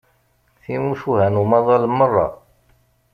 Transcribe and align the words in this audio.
Timucuha 0.61 1.27
n 1.33 1.41
umaḍal 1.43 1.83
merra. 1.97 2.27